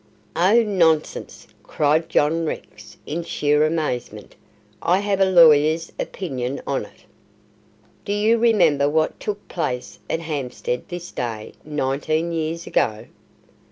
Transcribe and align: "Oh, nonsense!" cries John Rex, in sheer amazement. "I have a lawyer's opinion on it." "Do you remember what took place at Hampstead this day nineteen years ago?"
"Oh, 0.35 0.63
nonsense!" 0.63 1.45
cries 1.61 2.05
John 2.09 2.43
Rex, 2.43 2.97
in 3.05 3.21
sheer 3.23 3.63
amazement. 3.63 4.33
"I 4.81 4.97
have 4.97 5.19
a 5.21 5.29
lawyer's 5.29 5.91
opinion 5.99 6.59
on 6.65 6.85
it." 6.85 7.05
"Do 8.03 8.11
you 8.11 8.39
remember 8.39 8.89
what 8.89 9.19
took 9.19 9.47
place 9.47 9.99
at 10.09 10.21
Hampstead 10.21 10.87
this 10.89 11.11
day 11.11 11.53
nineteen 11.63 12.31
years 12.31 12.65
ago?" 12.65 13.05